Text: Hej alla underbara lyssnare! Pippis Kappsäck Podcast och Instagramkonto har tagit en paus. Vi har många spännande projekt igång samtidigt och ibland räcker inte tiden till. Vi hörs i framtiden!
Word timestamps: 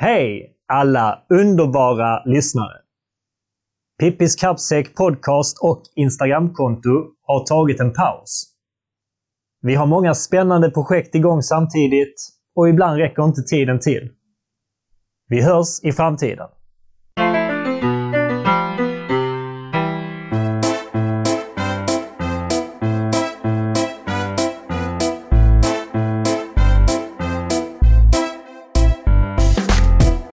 Hej 0.00 0.56
alla 0.66 1.26
underbara 1.28 2.24
lyssnare! 2.24 2.76
Pippis 4.00 4.36
Kappsäck 4.36 4.94
Podcast 4.94 5.58
och 5.62 5.82
Instagramkonto 5.96 6.90
har 7.22 7.46
tagit 7.46 7.80
en 7.80 7.92
paus. 7.92 8.44
Vi 9.62 9.74
har 9.74 9.86
många 9.86 10.14
spännande 10.14 10.70
projekt 10.70 11.14
igång 11.14 11.42
samtidigt 11.42 12.14
och 12.54 12.68
ibland 12.68 12.96
räcker 12.98 13.24
inte 13.24 13.42
tiden 13.42 13.80
till. 13.80 14.10
Vi 15.28 15.42
hörs 15.42 15.80
i 15.82 15.92
framtiden! 15.92 16.48